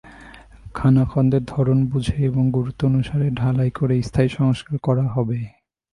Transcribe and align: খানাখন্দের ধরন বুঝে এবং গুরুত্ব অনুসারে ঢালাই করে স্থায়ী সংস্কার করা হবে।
খানাখন্দের 0.73 1.43
ধরন 1.45 1.79
বুঝে 1.85 2.17
এবং 2.25 2.43
গুরুত্ব 2.51 2.81
অনুসারে 2.85 3.27
ঢালাই 3.31 3.71
করে 3.71 3.95
স্থায়ী 4.01 4.29
সংস্কার 4.29 4.75
করা 4.77 5.05
হবে। 5.07 5.39